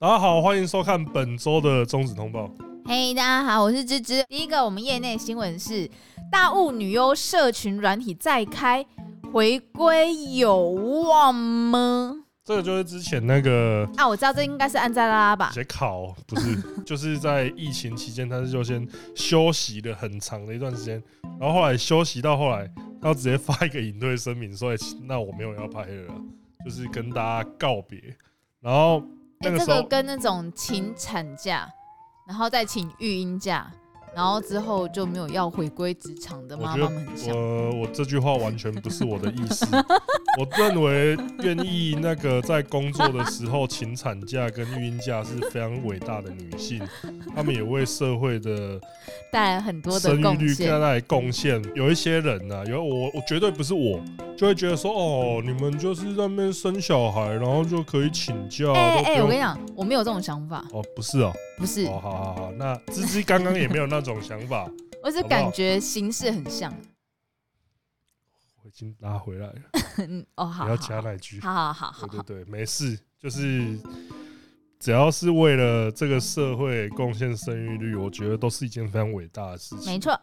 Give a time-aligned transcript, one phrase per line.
[0.00, 2.50] 大家好，欢迎收看本周的中止通报。
[2.86, 4.24] 嘿，大家好，我是芝芝。
[4.30, 5.86] 第一个，我们业内新闻是
[6.32, 8.82] 大雾女优社群软体再开，
[9.30, 12.24] 回归有望吗？
[12.42, 15.50] 这个就是之前那个啊，我知道这应该是安在拉拉吧？
[15.52, 21.02] 写考不是， 就是在疫情期间，他是就先休息了很长的一段时间，
[21.38, 22.66] 然后后来休息到后来，
[23.02, 24.72] 他直接发一个隐退声明，说
[25.06, 26.14] ：“那我没有要拍了，
[26.64, 28.00] 就是跟大家告别。”
[28.62, 29.02] 然后
[29.42, 31.68] 那个时候、欸、这个跟那种请产假，
[32.26, 33.70] 然后再请育婴假。
[34.12, 37.32] 然后之后就没有要回归职场的妈妈们很像。
[37.32, 39.64] 呃，我这句话完全不是我的意思。
[40.36, 46.82] 我认为愿意那个在工作的时候请产假跟育婴假是非常伟大的女性，
[47.36, 48.80] 她们也为社会的
[49.30, 51.62] 带来很多的生育率带来贡献。
[51.76, 54.02] 有一些人呢、啊，有我我绝对不是我，
[54.40, 58.72] 就会觉得说哦，你们就是在那边生小孩，然后就可以请假。
[58.72, 60.64] 哎哎，我跟你讲，我没有这种想法。
[60.72, 61.30] 哦，不是哦。
[61.58, 64.66] 不是，哦，好好好，那芝芝刚刚也没有那种想法，
[65.04, 66.74] 我是感觉形式很像。
[68.62, 69.54] 我已经拉回来了，
[70.36, 73.78] 哦，好，不要加那句，好好好好，对对对，没事，就是
[74.78, 79.92] 只要是为了这个社会贡献生育率，我觉得都是一件非常伟大的事情。
[79.92, 80.18] 没错，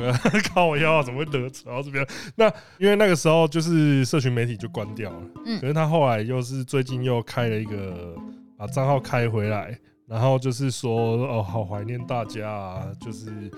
[0.30, 2.06] 对，靠我腰怎么会得扯到这边？
[2.36, 2.46] 那
[2.78, 8.14] 因为那个时候就是社群媒体就关掉了，嗯，可是他后来又是最近又开了一个，
[8.56, 9.78] 把账号开回来。
[10.06, 13.48] 然后就是说，哦，好怀念大家啊，就是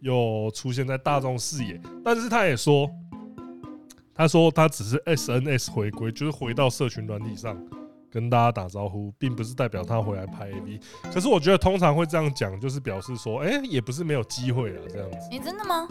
[0.00, 1.80] 又出现在大众视野。
[2.04, 2.86] 但是他也说，
[4.14, 7.56] 他说他只是 SNS 回归，就是回到社群软体上
[8.12, 10.80] 跟大家打招呼，并不是代表他回来拍 AV。
[11.12, 15.16] 可是我觉得通常会这样讲，就是表示说，哎，也不是没有机会啊，这样子。
[15.30, 15.88] 你真的吗？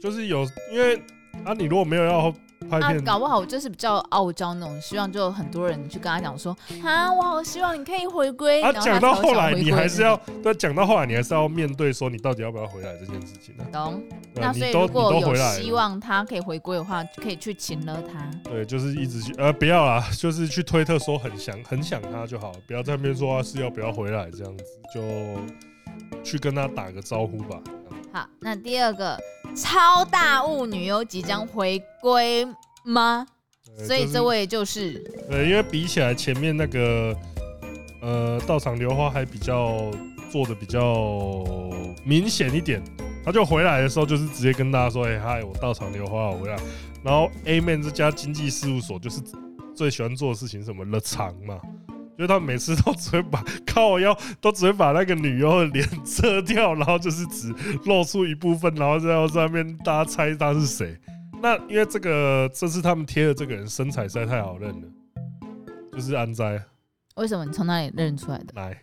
[0.00, 0.96] 就是有，因为
[1.44, 2.34] 啊，你如果没有要。
[2.70, 8.62] 啊，搞不好就是比较傲娇那种，希望就很多人去跟他讲说，啊，我好希望你可以回归。
[8.62, 13.64] 啊，讲到后来你还是要，对，讲到后来你还是要面对说你到底要不要回来这件事情呢？
[13.72, 14.02] 懂。
[14.34, 18.30] 那所以如果有希望他可以回归的话，可以去请了他。
[18.50, 24.64] 对，就是一直去，呃，不要啦， 就是去推特说很想很想他就好，不要在那边说他是要不要回来这样子，
[24.94, 27.60] 就去跟他打个招呼吧。
[28.12, 29.18] 好，那第二个
[29.54, 32.46] 超大物女优即将回归
[32.84, 33.26] 吗？
[33.86, 34.98] 所以这位就是，
[35.30, 37.16] 对，因为比起来前面那个，
[38.02, 39.90] 呃，道场流花还比较
[40.30, 41.42] 做的比较
[42.04, 42.82] 明显一点，
[43.24, 46.56] 他就回来的时候就是直接跟大家说，哎嗨，我道场流花我回来，
[47.02, 49.20] 然后 A Man 这家经纪事务所就是
[49.74, 51.58] 最喜欢做的事情什么了场嘛。
[52.18, 57.52] 因为他每次都只会把靠腰，都只会把那个女优的脸遮掉，然后就是只
[57.86, 60.96] 露出一部分，然后在上面大家猜他是谁。
[61.40, 64.88] 那因为这个这次他们贴的这个人身材实在太好认了，
[65.92, 66.62] 就是安斋。
[67.16, 68.54] 为什么你从哪里认出来的？
[68.54, 68.80] 奶。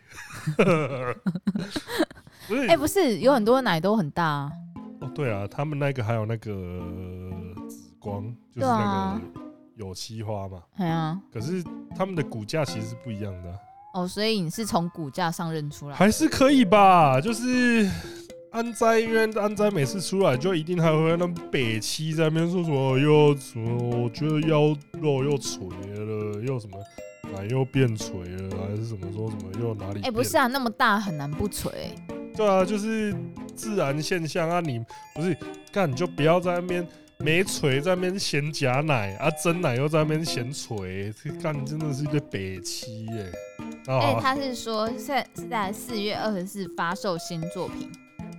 [2.67, 4.51] 哎，不是，有很多奶都很大啊。
[5.01, 6.51] 哦，对啊，他们那个还有那个
[7.69, 8.23] 紫光，
[8.53, 9.48] 就是那个。
[9.79, 10.61] 有七花嘛？
[10.77, 11.63] 对啊，可是
[11.95, 13.57] 他们的骨架其实是不一样的、啊、
[13.93, 15.95] 哦，所以你是从骨架上认出来？
[15.95, 17.21] 还是可以吧？
[17.21, 17.89] 就是
[18.51, 26.77] 安斋，因为安斋每次出来就一定还会那北七在那边说什么又什么，我觉得腰肉又垂了，又什么
[27.33, 30.01] 奶又变垂了，还是什么说什么又哪里？
[30.01, 31.95] 哎、欸，不是啊，那么大很难不垂、欸。
[32.35, 33.15] 对啊，就是
[33.55, 34.83] 自然现象啊，你
[35.15, 35.37] 不是
[35.71, 36.85] 干你就不要在那边。
[37.21, 43.29] 没锤在那边嫌假奶啊，真奶又在那边嫌锤，这干真的是一个北七耶。
[43.87, 47.91] 哎、欸，他是说在是在四月二十四发售新作品。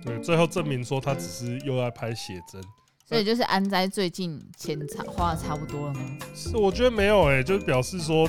[0.03, 2.59] 对，最后证明说他只是又在拍写真，
[3.05, 5.99] 所以就是安斋最近钱差花的差不多了吗？
[6.33, 8.27] 是，我觉得没有哎，就是表示说，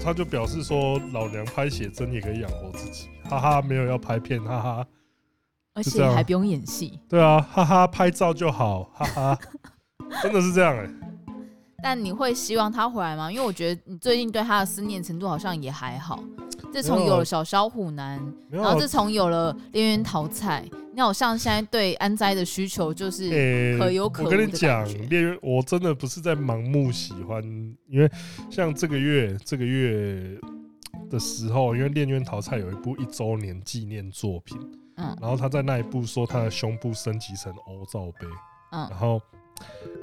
[0.00, 4.86] 他就表示说老娘拍写真也可以养活自己，哈哈，没有要拍片，哈哈，
[5.74, 7.00] 而且还不用演戏。
[7.08, 9.38] 对啊，哈哈，拍照就好，哈哈。
[10.22, 10.90] 真的是这样哎、欸，
[11.82, 13.30] 但你会希望他回来吗？
[13.30, 16.22] 因为我觉得你最近对他的思念程度好像也还好。
[16.72, 18.20] 自从有了小小虎男，
[18.50, 27.42] 然后自从有了恋渊桃菜，你好像现在对安斋的需求就是可有可无我跟你讲，恋渊我真的不是在盲目喜欢，
[27.86, 28.10] 因为
[28.50, 30.38] 像这个月这个月
[31.08, 34.58] 的时候，因为恋渊桃菜有一部一周年纪念作品，
[34.96, 38.26] 嗯，然后他在那一部说他的胸部升级成 O 罩杯，
[38.72, 39.22] 嗯，然后。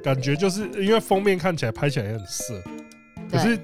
[0.03, 2.61] 感觉就是因为封面看起来拍起来也很色，
[3.31, 3.59] 可是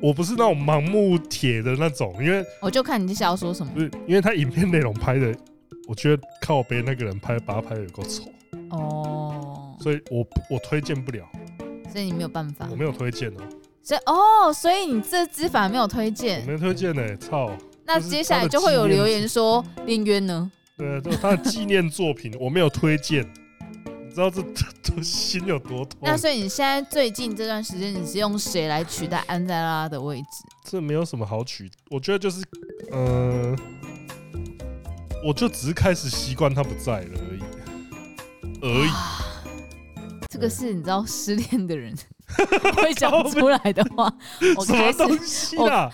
[0.00, 5.34] 我不是那种盲目铁的那种，因为我就看你是要说什么，不是因为他影片内容拍的，
[5.88, 8.24] 我觉得靠背那个人拍把他拍的有够丑。
[8.70, 11.24] 哦，所以我我推荐不了，
[11.90, 13.40] 所以你没有办法，我没有推荐哦，
[13.82, 17.50] 所以哦，所以你这支反而没有推荐，我没推荐呢，操，
[17.84, 20.50] 那接下来就会有留言说林渊呢？
[20.76, 23.26] 对，就是他的纪念作品，我没有推荐。
[24.16, 24.42] 你知道这
[24.82, 25.98] 这心有多痛？
[26.00, 30.42] 那所以你现在最近这段时间，你是用谁来取代安在拉的位置？
[30.64, 32.42] 这没有什么好取，我觉得就是，
[32.92, 33.56] 嗯、呃，
[35.22, 37.42] 我就只是开始习惯他不在了而已，
[38.62, 38.90] 而已。
[40.30, 41.94] 这个是你知道失恋的人
[42.76, 44.10] 会讲出来的话。
[44.56, 45.92] 我开始什么东西啊？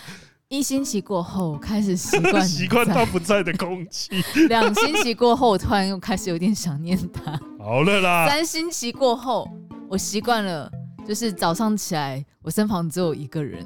[0.49, 4.11] 一星期过后，开始习惯习惯他不在的空气。
[4.49, 7.41] 两星期过后，我突然又开始有点想念他。
[7.65, 8.27] 好了啦。
[8.29, 9.49] 三星期过后，
[9.89, 10.69] 我习惯了，
[11.07, 13.65] 就是早上起来，我身旁只有一个人。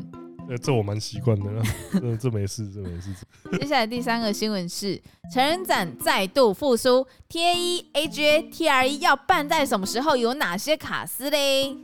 [0.50, 1.62] 呃，这我蛮习惯的啦。
[1.98, 3.10] 这这没事，这没事。
[3.58, 5.00] 接下来第三个新闻是
[5.32, 10.14] 成人展再度复苏，T A E A G A T R E 要办在什么时候？
[10.14, 11.74] 有哪些卡司嘞？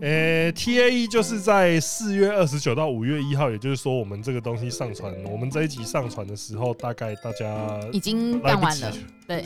[0.00, 8.92] 呃、欸、，T A E 就是在四月二十九到五月一号，也就是说，我们这个东西上传，我们这一集上传的时候，大概大家已经办完了。
[9.26, 9.44] 对，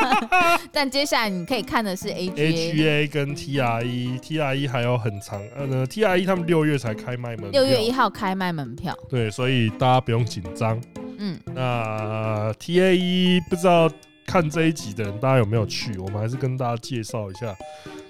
[0.72, 8.96] 但接下来你可以看的是 A G A 跟 T R E，T R E 还有很长，呃呢，T R E 他们六月才开卖门票，六月一号开卖门票。
[9.10, 10.80] 对，所以大家不用紧张。
[11.18, 13.90] 嗯，那 T A E 不知道
[14.26, 15.98] 看这一集的人，大家有没有去？
[15.98, 17.54] 我们还是跟大家介绍一下。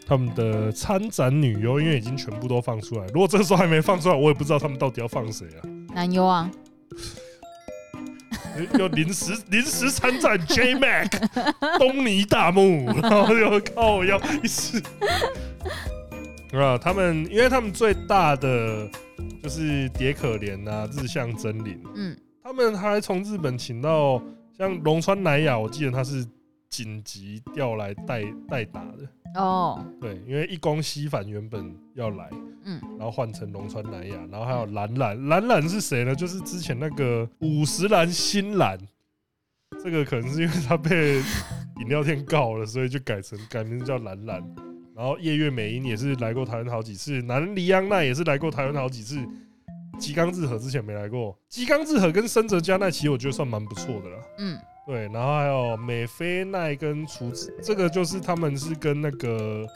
[0.09, 3.07] 他们的参展女优，因为已经全部都放出来。
[3.09, 5.61] 如果这个时候还没放出来，我也不知道他们到底要放谁啊。
[5.95, 6.51] 男优啊，
[8.79, 11.11] 又临时临时参展 J Mac
[11.79, 14.83] 东尼大木，然后又靠要一次
[16.53, 16.79] 啊。
[16.79, 18.89] 他们，因为他们最大的
[19.43, 21.77] 就是蝶可怜啊，日向真綾。
[21.95, 24.23] 嗯，他们还从日本请到
[24.57, 26.27] 像龙川乃雅，我记得他是
[26.71, 29.07] 紧急调来代代打的。
[29.35, 32.29] 哦，对，因为一宫西帆原本要来，
[32.65, 36.15] 嗯，然后换成龙川南亚，然后还有蓝蓝，蓝蓝是谁呢？
[36.15, 38.79] 就是之前那个五十岚新岚，
[39.83, 41.19] 这个可能是因为他被
[41.81, 44.43] 饮料店告了，所以就改成改名字叫蓝蓝。
[44.97, 49.25] 然后夜月美音也是来过台湾好几次，南梨央奈也是来过台湾好几次，
[49.99, 54.59] 吉冈日和之前没来过，吉冈日和跟深泽佳奈其实我觉得算蛮不错的了，嗯。
[54.89, 59.67] 对，然后还有美菲奈跟厨子，这个就是他们是跟那个，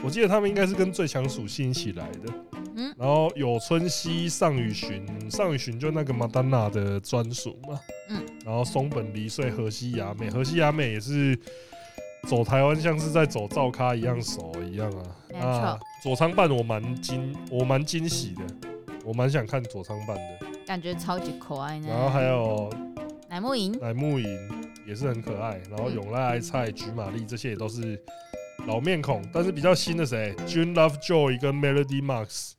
[0.00, 2.32] 我记得他们应该是跟最强属性一起来的。
[2.76, 7.80] 嗯，然后有春熙、上羽寻、上羽寻就那个马丹娜的专属嘛。
[8.10, 11.36] 嗯，然后松本梨穗、河西雅美，河西雅美也是
[12.28, 15.02] 走台湾像是在走造咖一样熟一样啊。
[15.30, 15.48] 没错。
[15.48, 18.42] 啊，佐仓伴我蛮惊，我蛮惊喜的，
[19.04, 21.88] 我蛮想看佐仓伴的，感觉超级可爱呢。
[21.88, 22.70] 然后还有。
[23.28, 24.26] 乃木银，乃木樱
[24.86, 25.60] 也是很可爱。
[25.70, 28.00] 然后永濑爱菜、菊玛丽这些也都是
[28.66, 32.52] 老面孔，但是比较新的谁？June Lovejoy 跟 Melody Marks，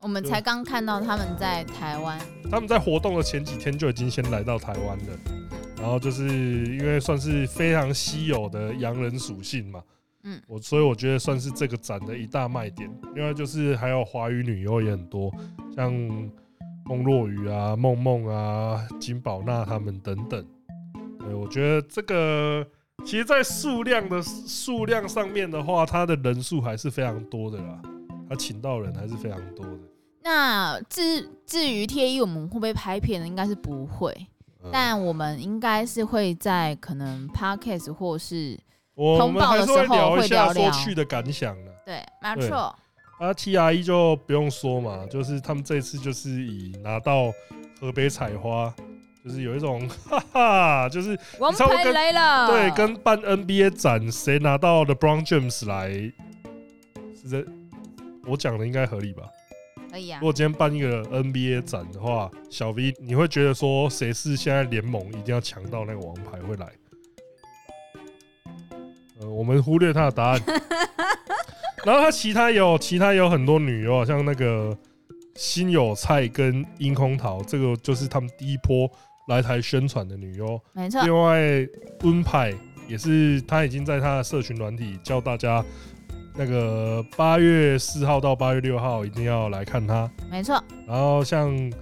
[0.00, 2.18] 我们才刚看到他们在台湾。
[2.50, 5.18] 他们在活动的前几天就已经先来到台湾了。
[5.76, 9.82] 然后就是因为算是非常稀有的洋人属性嘛，
[10.24, 12.90] 嗯，我所以我觉得算是这个展的一大卖点。
[13.14, 15.32] 另外就是还有华语女优也很多，
[15.74, 15.92] 像。
[16.86, 20.44] 梦若雨啊，梦梦啊，金宝娜他们等等，
[21.30, 22.66] 对，我觉得这个
[23.04, 27.80] 其实，在数量的数量上面的话，他的人数还是非常多的啦，
[28.28, 29.78] 他请到人还是非常多的。
[30.22, 33.26] 那至至于 TAE，我们会不会拍片呢？
[33.26, 34.12] 应该是不会，
[34.62, 38.58] 嗯、但我们应该是会在可能 Podcast 或是
[38.96, 41.72] 通报的时候会聊一下说去的感想的。
[41.86, 42.74] 对，没错。
[43.18, 47.32] 啊，T R E 就不用说嘛，就是他们这次就是以拿到
[47.78, 48.74] 河北采花，
[49.24, 57.44] 就是有一种哈哈，就是王牌来了，对，跟办 N B A 展谁拿到 LeBron James 来，是这
[58.26, 59.24] 我讲的应该合理吧？
[59.90, 60.18] 可以啊。
[60.20, 66.66] 如果今天办一个 N B A 展的话，小 V 你会觉得说谁是现在联盟一定要抢到那个王牌会来？
[69.20, 70.40] 呃，我们忽略他的答案。
[71.84, 74.76] 然后他其他有其他有很多女优，像那个
[75.34, 78.90] 新有菜跟樱空桃，这个就是他们第一波
[79.30, 80.60] 来台宣传的女优。
[80.74, 81.02] 没错。
[81.02, 81.66] 另外
[82.02, 82.52] 温派
[82.86, 85.64] 也是，他已经在他的社群软体教大家，
[86.36, 90.10] 那个八月四号到八月六号一定要来看他。
[90.30, 90.62] 没错。
[90.86, 91.72] 然后像。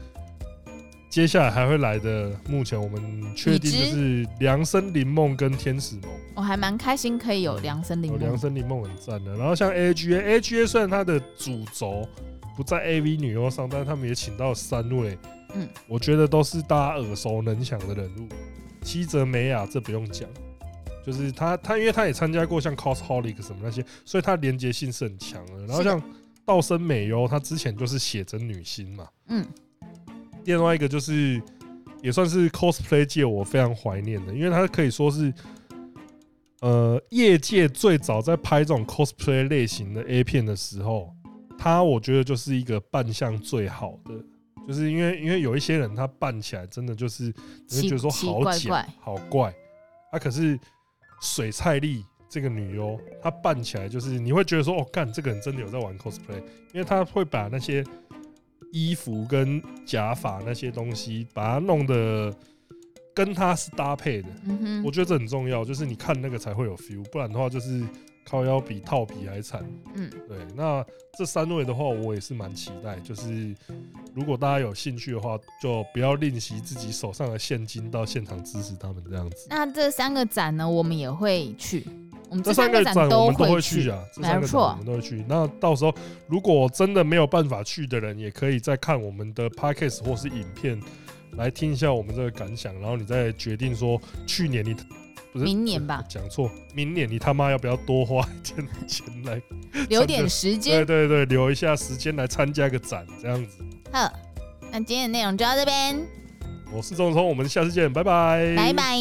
[1.10, 3.00] 接下来还会来的，目前我们
[3.34, 6.10] 确定就是凉森林梦跟天使梦。
[6.34, 9.34] 我还蛮开心可以有凉森林梦，凉森林梦很赞的。
[9.34, 12.06] 然后像 A G A A G A 虽然它的主轴
[12.54, 15.18] 不在 A V 女优上，但是他们也请到三位，
[15.54, 18.28] 嗯，我觉得都是大家耳熟能详的人物。
[18.82, 20.28] 七泽美雅这不用讲，
[21.04, 25.66] 就是他他因为他也参加过像 Cosholic 什么那些，所以他连接性是很强的。
[25.66, 26.02] 然后像
[26.44, 29.46] 道森美优，她之前就是写真女星嘛，嗯。
[30.44, 31.42] 另外一个就是
[32.00, 35.30] 也算是 cosplay 界我非常怀念的，因为他可以说是
[36.60, 41.14] 呃业界最早在拍这种 cosplay 类型的 A 片的时候，
[41.58, 44.14] 他我觉得就是一个扮相最好的，
[44.68, 47.32] 就是因为因为有一些人他扮起来真的就是
[47.70, 49.52] 你会觉得说好假好怪，
[50.12, 50.56] 啊可是
[51.20, 56.37] 水菜丽这个女优她扮起来就是你会觉得说哦干这个人真的有在玩 cosplay，
[56.72, 57.82] 因为她会把那些。
[58.70, 62.30] 衣服跟假发那些东西，把它弄得
[63.18, 64.28] 跟它是搭配的。
[64.44, 67.82] 嗯哼，我觉得这很重要，就是你看那个才会有 feel，不然的话就是
[68.25, 69.68] 靠腰比套皮还惨。
[69.96, 70.38] 嗯，对。
[70.54, 70.87] 那
[71.18, 72.96] 这三位的话，我也是蛮期待。
[73.00, 73.52] 就是
[74.14, 79.48] 如果大家有兴趣的话，就不要吝惜自己手上的现金，到现场支持他们这样子。
[79.50, 81.84] 那这三个展呢，我们也会去。
[82.30, 85.25] 我们这三个展我们都会去啊，这三个展我们都会去。
[85.26, 85.92] 那到时候
[86.28, 90.80] 如果真的没有办法去的人，也可以再看我们的 podcast 或是影片，
[91.37, 94.75] 来听一下我们这个感想，然后你再决定说去年你
[95.32, 96.02] 不是明年吧？
[96.08, 99.40] 讲错，明年你他妈要不要多花一点钱来
[99.88, 100.85] 留点时间？
[100.87, 103.58] 对对对，留一下时间来参加个展，这样子。
[103.92, 104.11] 好，
[104.70, 106.00] 那今天的内容就到这边。
[106.73, 108.99] 我是钟聪，我们下次见，拜拜，拜拜。